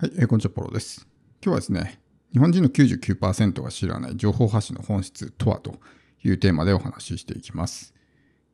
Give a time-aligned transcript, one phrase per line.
[0.00, 1.08] はい、えー、こんにちは、ポロです。
[1.42, 2.00] 今日はですね、
[2.32, 5.80] 日本人の99%が知らない情報発信の本質とはと
[6.22, 7.94] いうテーマでお話ししていきます。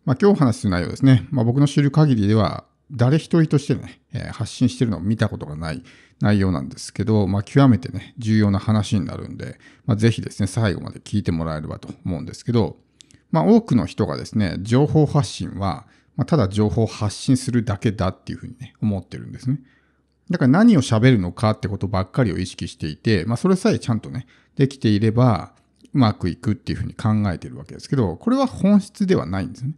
[0.06, 5.82] まあ、今日お話しする内容ですね、まあ、僕の知る限りでは、誰一人としてね、え、発信してるのを見たことがない
[6.18, 12.78] 内容なんですけど、まあ、極めてね、重要な話になるんで、まあ、ぜひですね、最後まで聞いてもらえればと思うんですけど、
[13.30, 15.86] まあ、多くの人がですね、情報発信は、
[16.16, 19.60] ま、ただ情報を発信するだけだっていうふうにね、思ってるんですね。
[20.30, 24.26] だから何を喋るのかってことばっかりを意識していて、まあそれさえちゃんとね、
[24.56, 25.52] できていれば
[25.92, 29.72] うまくいくっていうふうに考えてるわけですけど、これは本質ではないんですね。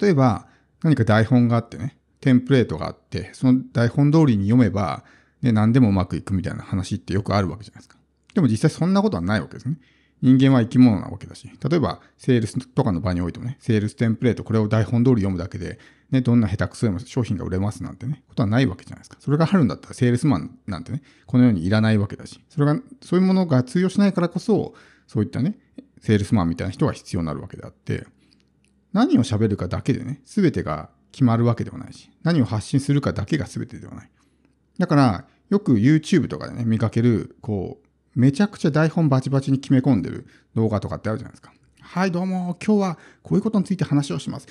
[0.00, 0.46] 例えば
[0.82, 5.04] 何か台本があってね、テンプレートがあって、その台本通りに読めば、
[5.42, 7.96] ね、何でもうまくいくみたいな話ってよくあるわけじゃないですか。
[8.34, 9.76] でも実際そんなことはないわけですね。
[10.26, 15.78] 人間は生き物なわけだし、例えばセールスとかの場においてもね、セールステンプレート、これを台本通り読むだけで、
[16.10, 19.18] ね、どんな下手くそでも商品が売れますなんてね、ことはないわけじゃないですか。
[19.20, 24.74] それがあるんだったら、セールスマンなんてね、このようにいらないわけだし、それが、そういうものが通用しないからこそ、
[25.06, 25.60] そういったね、
[26.00, 28.04] セールスマンみたいな人が必要になるわけであって、
[28.92, 34.10] 何を喋るかだけでね、すべてが決まるわけではないし、何を発信するかだけがすべてではない。
[34.76, 37.85] だから、よく YouTube とかでね、見かける、こう、
[38.16, 41.52] めちゃくちゃ台本バチバチに決め込んでる動画とかってあるじゃないですか。
[41.82, 44.48] はい、どうも、今日はこういうことについて話をします。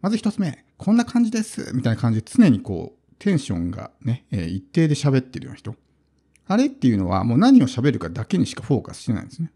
[0.00, 1.70] まず一つ目、こんな感じです。
[1.72, 5.76] みたいな感じで常にこう、テンションがね、えー、一定で喋ってるような人。
[6.48, 9.52] あれっていうのはもう何を喋るかだけにしかフォーカスしてないんですね。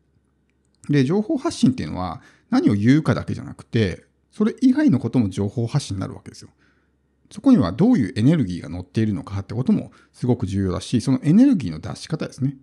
[0.88, 6.50] で、情報発信っていうのは何を言うかだけじゃなくて、それ以外のことも情報発信になるわけですよ。
[7.32, 12.56] そこにはどういうエネルギーが乗っているのかってこともすごく重要だし、そのエネルギーの出し方ですね。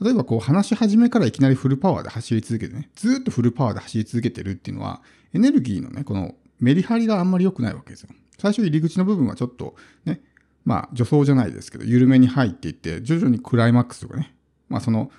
[0.00, 8.10] 例えばこう話し始めからいきなりフルパワーで走り続けてね、ずっとフルパワーで走り続けてるっていうのは、エネルギーのね、このメリハリがあんまり良くないわけですよ。
[8.38, 10.20] 最初入り口の部分はちょっとね、
[10.64, 14.34] まあ助走じゃないですけど、緩めに入っていって、徐々にクライマックスとかね、
[14.68, 15.10] まあその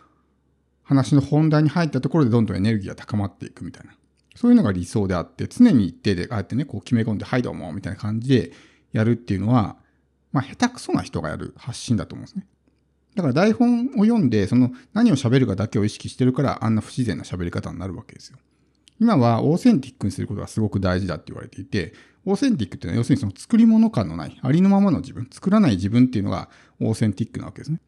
[0.84, 3.94] 話の本題に入ったところでどんどんエネルギーが高まっていくみたいな。
[4.36, 8.52] そういうのが理想であって、常に一定でああやってね、こう決め込んで、はいどうも、みたいな感じで
[8.94, 9.76] やるっていうのは、
[10.32, 12.48] まあ下手くそな人がやる発信だと思うんですね。
[13.16, 18.38] だから台本を読んで、その何を喋るかだけを意識してるから、あんな不自然な喋り方になるわけですよ。
[19.00, 21.94] 今はオーセンティックにすることがすごく大事だって言われていて、
[22.26, 26.50] オーセンティックっていうのは要するにその作り物感のない、ありのままの自分、作らない自分っていうのが
[26.80, 27.80] オーセンティックなわけですね。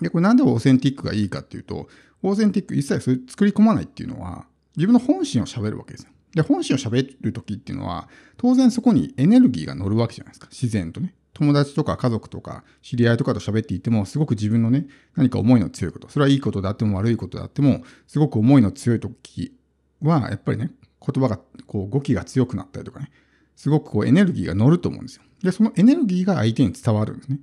[0.00, 1.88] で、これなんでオーセンティックがいいかっていうと、
[2.22, 6.10] オーセンティック一切それ作り込まないっていうのは、自分の本心を喋るわけですよ。
[6.34, 10.48] で、本心を喋るときっていうのは、当然そこにエネルギーが乗るわけじゃないですか。
[10.50, 11.14] 自然とね。
[11.34, 14.86] 友達とか家族とか知り合いとかと喋っていても、すごく自分のね、
[15.16, 19.54] 何か思いの強いこと、それはいいことであっても悪いことであっても、すごく思いの強い時
[20.00, 23.10] は、やっぱりね、言葉が、こう、語気が強くなったりとかね、
[23.56, 25.22] すごくこうエネルギーが乗ると思うんですよ。
[25.42, 27.38] で、そのエネルギーが相手に伝わるんですね。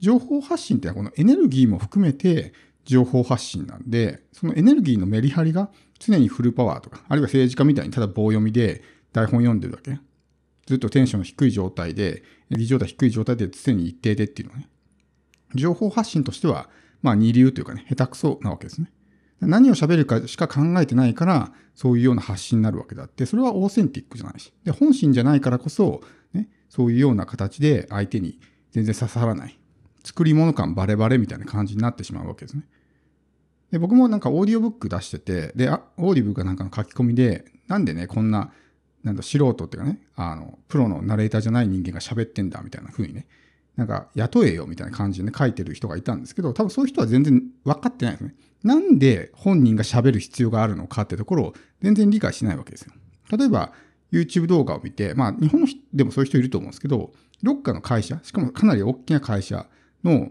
[0.00, 2.52] 情報発信ってのはこのエネルギーも含めて
[2.84, 9.98] 情報発信なんで、そのエネルギーのメリハリが常にフルパワーとか、あるいは政治家みたいにただ棒読みで台本読んでるだけ。
[10.66, 14.68] ずっとテンション低い状態で、エネルギー状態低い状態で常に一定でっていうのはね、
[15.54, 16.68] 情報発信としては、
[17.02, 18.92] まあ二流というかね、下手くそなわけですね。
[19.40, 24.52] 何を喋るかしか考えてないから、そういうような発信になるわけだって、それはオーセンティックじゃないし。
[24.64, 28.40] で、本心じゃないからこそ、ね、そういうような形で相手に
[28.72, 29.58] 全然刺さらない。
[30.04, 32.66] 作り物感バレバレみたいな感じになってしまうわけですね。
[33.70, 38.52] で、僕もなんかオーディオブック出してて、で、オーディブルかなんかの書き込みで、なんでね、こんな
[39.06, 43.28] なんだ、素人っていうかね、あの、プロのナレーターじゃない人間が喋ってんだみたいな風にね、
[43.76, 48.34] なんか雇えよみたいな感じでね、書いてる人がいたんですけど、多分そういう人は全然分かってないですね。
[48.64, 52.92] なんで本人が喋る必要があるのかってところを全然理解しないわけですよ。
[53.36, 53.72] 例えば、
[54.10, 57.12] YouTube 動画を見て、まあ日本でもそういう人いると思うんですけど、
[57.44, 59.66] どっかの会社、しかもかなり大きな会社
[60.02, 60.30] の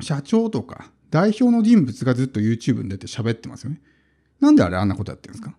[0.00, 3.82] 社長とか代表の人物がずっと YouTube に出て喋ってますよね。
[4.40, 5.54] なんであれあんなことやってるんですか？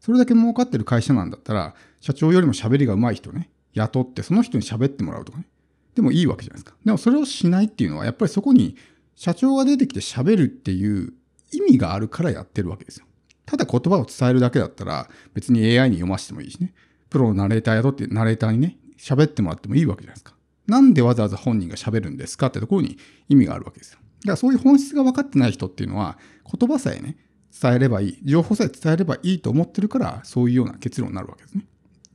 [0.00, 5.46] それだけ儲かってる会社なんだったら、社長よりも喋りが上手い人ね、雇って、その人に喋ってもらうとかね。
[5.94, 6.74] でもいいわけじゃないですか。
[6.84, 8.76] でもそれをしないっていうのは、やっぱりそこに
[9.14, 11.12] 社長が出てきて喋るっていう
[11.52, 13.06] 意味があるからやってるわけですよ。
[13.44, 16.72] ただ言葉を伝えるだけだったら、別に AI に読ませてもいいしね。
[17.10, 20.34] プロのナレーター雇って、ナレーターにね、喋ってもらってもいいわけじゃないですか。
[20.66, 22.96] なんでわざわざ本人が喋るんですかってところに
[23.28, 23.98] 意味があるわけですよ。
[24.20, 26.16] だからそういう本質が分かってない人っていうのは、
[26.58, 27.16] 言葉さえね、
[27.60, 31.66] 伝えればいい、情報さえ伝えればいいと思ってるから、そういうような結論になるわけですね。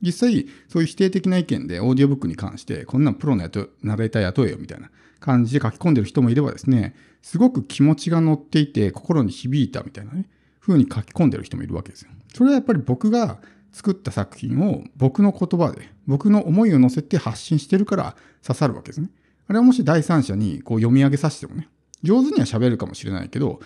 [0.02, 3.42] 実際、そういう否定的な意見で、オーディオブックに関して、こんなんプロの
[3.82, 4.90] ナレーター雇えよみたいな
[5.20, 10.28] 感じで書き込んでる人もいればですね、すごく気持ちが乗っていて、心に響いたみたいなね、
[10.60, 12.10] 風に書き込んでる人もいるわけですよ。
[12.34, 13.38] それはやっぱり僕が
[13.72, 19.10] 作った作品を僕の言葉で、僕の思いを乗せて発信してるから刺さるわけですね。
[19.48, 21.68] あれはもし第三者にこう読み上げさせてもね、
[22.02, 23.60] 上手には喋るかもしれないけど、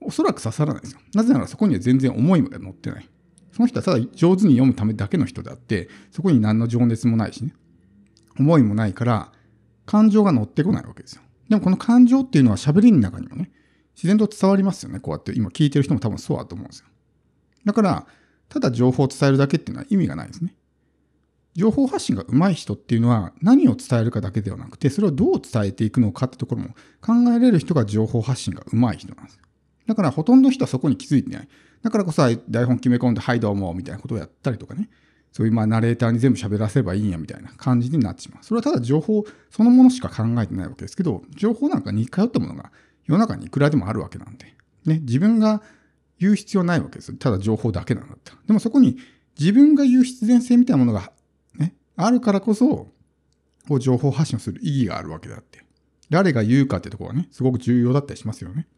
[0.00, 1.00] おそらく刺さらないですよ。
[1.14, 3.08] なぜならそこには全然思いも乗ってない。
[3.52, 7.54] その人はただ上手に読むためだけの人であって、そこに何の情熱もないしね。
[8.38, 9.32] 思いもないから、
[9.86, 11.22] 感情が乗ってこないわけですよ。
[11.48, 13.52] でもこの感情っていうのは喋りの中にもね、
[13.94, 14.98] 自然と伝わりますよね。
[14.98, 16.86] こうやって今聞いてる人も多分そうだと思うんですよ。
[17.64, 18.06] だから、
[18.48, 20.54] ただ情報を伝えるだけっていうのは意味がないですね。
[21.54, 26.68] 情報発信が上手い人っていうのは何を伝えるかだけではなくて、それをどう伝えていくのかってところも
[27.00, 29.40] 考えられる人が情報発信が上手い人なんです。
[29.86, 31.48] だからほとんど人はそこに気づいてない。
[31.82, 34.88] だからこそ台本決め込んで、はいどうも、みたいなことをやったりとかね。
[35.32, 38.44] そういうまあナレーターに全部喋らせればいいんやみたいな感じになってしまう。
[38.44, 42.70] それはただ情報そのものしか考えてないわけですけど、情報なんか似通ったものが
[43.04, 44.54] 世の中にいくらでもあるわけなんで、
[44.86, 45.60] ね、自分が
[46.20, 47.12] 言う必要ないわけです。
[47.14, 48.38] ただ情報だけなんだったら。
[48.46, 48.96] でもそこに
[49.36, 51.10] 自分が言う必然性みたいなものが、
[51.56, 52.86] ね、あるからこそ、
[53.68, 55.64] こう情報発信をする意義があるわけであって、
[56.10, 58.68] 誰が言うかってところはね、すごく重要だったりしますよね。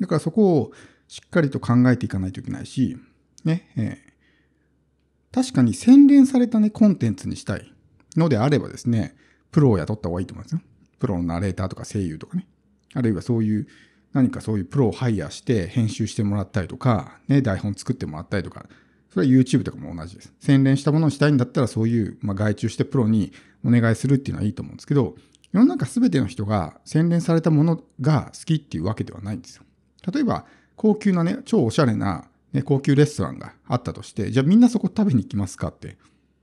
[0.00, 0.72] だからそこを
[1.08, 2.96] しっかりと考えていかないといけないし、
[3.44, 7.72] ね、えー、確かに洗練されたね、コンテンツにしたい
[8.16, 9.16] のであればですね、
[9.50, 10.60] プロを雇った方がいいと思いますよ。
[10.98, 12.46] プロのナレーターとか声優とかね。
[12.94, 13.66] あるいはそういう
[14.12, 18.66] 何かそういうプロをハイヤーして編集してもらったりとか、ね、台本作ってもらったりとか、
[19.10, 20.32] それは YouTube とかも同じです。
[20.40, 23.32] 洗練したものをしたいんだったらそういう、まあ、外注してプロに
[23.64, 25.16] お願いするっていうのはいいと思うんですけど、
[25.52, 29.64] 世の中全ての人が洗練されたものが好きっていうわけではないんですよ。
[30.12, 35.98] 例えば、高級なね、超おしゃれな、ね、高級レストランがあったとして、じゃあみんなそこ食べに行きますかって。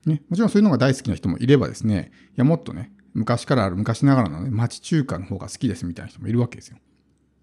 [0.06, 6.78] ね、もちろんそういうのが大好きな人もいればですね、いやもっとね、昔からある昔ながらのね、町中華の方が好きですみたいな人もいるわけですよ。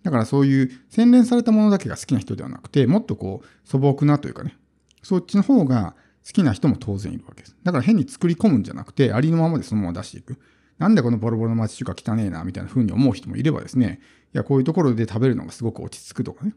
[0.03, 4.57] だからそういう洗練されたものだけが好きな人ではなくて、もっとこう素朴なというかね、
[5.03, 5.95] そっちの方が
[6.25, 7.57] 好きな人も当然いるわけです。
[7.65, 10.39] だから変に作り込むんじゃなくて、ありのままでそのまま出していく。
[10.79, 14.01] なんでこのボロボロの町中華汚えな、みたいな風に思う人もいればですね、
[14.35, 16.55] いや、こういうところで食べるのがすごく落ち着くとかね。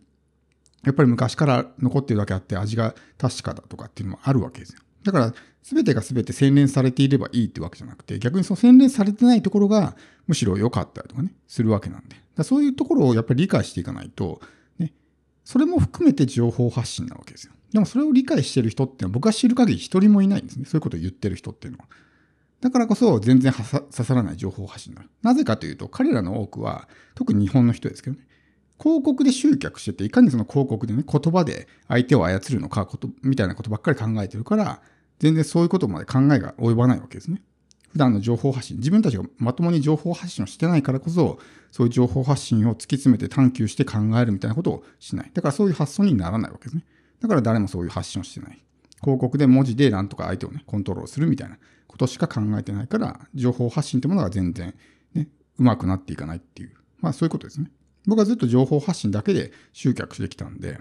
[0.83, 4.79] やっぱり昔から残ってるだけあって味が確かだとかっていうのもあるわけですよ。
[5.03, 5.33] だから、
[5.63, 9.97] 全てが全て洗練されていればいいってわけじゃなくて、逆にその洗練されてないところが
[10.27, 12.15] むしろ良かったりとかね、するわけなんで。
[12.35, 14.39] だそういうところをやっぱり理解していかないと、
[14.79, 14.93] ね、
[15.43, 17.53] それも含めて情報発信なわけですよ。
[17.73, 20.65] でもそれを理解してる人っていうのは僕が知る限り一人もいないんですね。
[20.65, 21.85] そういうことを言ってる人っていうのは。
[22.62, 25.09] だからこそ全然刺さらない情報発信になる。
[25.21, 28.27] なぜかというと、彼らの多くは、特に日本の人ですけどね、
[28.80, 34.81] 広告で集客してて、いかにその広告でね、言葉で相手を操るのかこと、みたいなことばっかり考えてるから、
[35.19, 37.42] 全然そういうことまで考えが及ばないわけですね。
[37.92, 41.39] 普段の情報発信、自分たちがまともに情報発信をしてないからこそ、
[41.71, 45.31] そういう情報発信を突き詰めて探求して考えるみたいなことをしない。
[45.33, 46.83] だからそういう発想にならないわけですね。
[47.19, 48.63] だから誰もそういう発信をしてない。
[49.01, 51.57] 広告で文字でなんとか相手をね、コントロールするみたいな
[51.88, 54.75] ことしか考えてないから、情報発信ってものが全然
[55.13, 55.27] ね、
[55.57, 56.73] うまくなっていかないっていう。
[56.99, 57.71] まあそういうことですね。
[58.05, 60.79] 僕はずっと情報発信だけで集客してきたんで、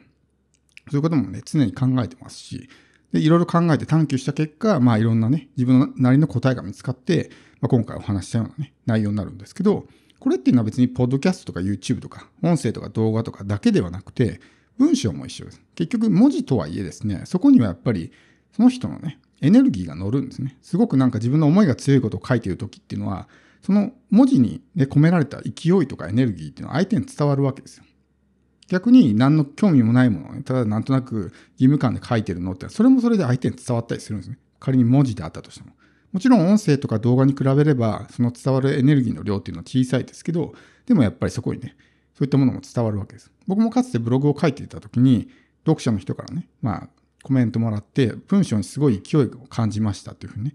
[0.90, 2.68] そういうこともね、常に考えてますし、
[3.12, 7.30] で、いろいろ考えて探求した結果、まあいろんなね、自分なりの答えが見つかって、
[7.60, 9.86] まあ、今回お話したようなね、内容になるんですけど、
[10.18, 14.40] これっていうのは別にポッドキャストとか YouTube とか、音声とか動画とかだけではなくて、
[14.78, 15.60] 文章も一緒です。
[15.74, 18.12] 結局文字とはいえですね、そこにはやっぱり
[18.52, 20.56] その人のね、エネルギーが乗るんですね。
[20.62, 23.28] すごくなんか自分の思いが強いことを書いている時っていうのは、
[23.62, 27.84] その文字に、ね、込められた勢いとかエネルギーっていうのは相手に伝わるわけですよ。
[28.68, 34.38] 逆に何の興味もないものをね、ただなんとなく義務感で書いてるのって、それもそれで相手に伝わったりするんですね。
[34.58, 35.72] 仮に文字であったとしても。
[36.12, 40.54] もちろん音声とか動画に比べれば、その伝わるエネルギーの量っていうのは小さいですけど、
[40.86, 41.76] でもやっぱりそこにね、
[42.16, 43.30] そういったものも伝わるわけです。
[43.46, 45.28] 僕もかつてブログを書いていた時に、
[45.64, 46.88] 読者の人からね、まあ、
[47.22, 50.54] コメントもらって、文章にすごい勢いを感じましたっていうふうにね、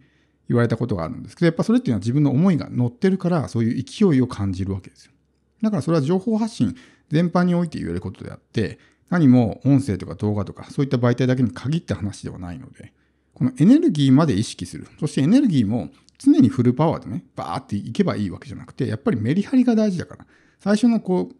[0.49, 5.11] 言われたことがあるんですけど、やっぱそれっていうのは自分の思いが乗ってるから、そういう勢いを感じるわけですよ。
[5.61, 6.75] だからそれは情報発信
[7.09, 12.93] 全般において言えることであって、何も音声とか動画とかそういった媒体だけに限った話ではないので、
[13.33, 14.87] このエネルギーまで意識する。
[14.99, 20.25] そしてエネルギーも常にフルパワーでね、バーっていけばいいわけじゃなくて、やっぱりメリハリが大事だから、
[20.59, 21.35] 最初のこう、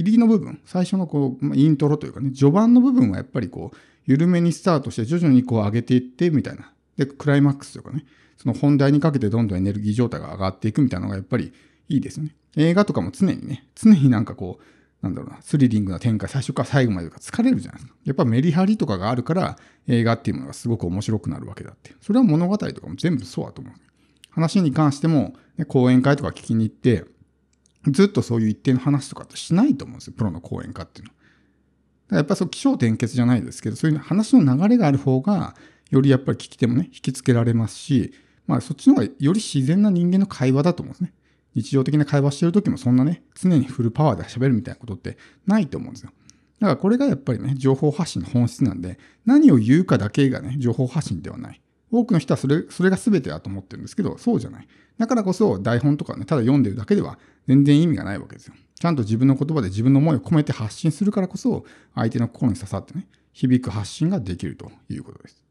[0.00, 3.76] 入りの部分、最初のこう、イントロというかね、序盤の部分はやっぱりこう、
[4.06, 6.72] 緩めにスタートして徐々にこう上げていってみたいな。
[6.96, 8.04] で、クライマックスというかね、
[8.36, 11.52] その本題にかけてどんどんエネルギー状態が上がっていくみたいなのがやっぱり
[11.88, 12.34] いいですよね。
[12.56, 14.64] 映画とかも常にね、常になんかこう、
[15.02, 17.96] なんだろうな、スリリングな展開、最初から最後までとか疲れるじゃないですか。
[18.04, 21.94] やっぱメリハリとかがあるから、映画っていうものがすごく面白くなるわけだって。
[22.00, 23.74] それは物語とかも全部そうだと思う。
[24.30, 27.04] 話に関しても、ね、講演会とか聞きに行って、
[27.92, 31.12] ずっとそういう一定の話とかってしないと思うんですよ、プロの講演家っていうの
[32.10, 32.16] は。
[32.18, 35.56] やっぱそう、気象転結じゃないですけど、そういう話の流れがある方が、
[35.90, 38.12] よりやっぱり聞き手もね、引きつけられますし、
[38.46, 41.12] まあそっちの方がより自然な人間の会話だと思うんですね。
[41.54, 45.16] 日常的な会話してる時もそんなね、常にフルパワーで喋るみたいなことって
[45.46, 46.10] ないと思うんですよ。
[46.60, 51.60] だからこれがやっぱりね、情報発信の本質なんで、何を言うかだけがね、情報発信ではない。
[51.98, 54.68] 多くの人はそれ、それが全てだと思ってるんですけど、そうじゃない。
[54.98, 58.54] だからこそ台本とかね、ただ読んでるだけでは全然意味がないわけですよ。
[58.78, 65.45] ちゃんと自分の言葉で自分の思いを込めて発信するからこそ、相手の心に刺さってね、響く発信ができるということです。